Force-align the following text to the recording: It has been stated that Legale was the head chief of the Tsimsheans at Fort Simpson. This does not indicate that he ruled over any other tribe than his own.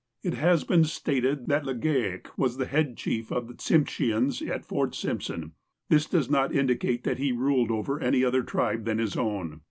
It 0.23 0.33
has 0.33 0.63
been 0.63 0.83
stated 0.85 1.45
that 1.49 1.63
Legale 1.63 2.21
was 2.35 2.57
the 2.57 2.65
head 2.65 2.97
chief 2.97 3.29
of 3.31 3.47
the 3.47 3.53
Tsimsheans 3.53 4.41
at 4.41 4.65
Fort 4.65 4.95
Simpson. 4.95 5.51
This 5.89 6.07
does 6.07 6.27
not 6.27 6.51
indicate 6.55 7.03
that 7.03 7.19
he 7.19 7.31
ruled 7.31 7.69
over 7.69 7.99
any 8.01 8.23
other 8.23 8.41
tribe 8.41 8.85
than 8.85 8.97
his 8.97 9.15
own. 9.15 9.59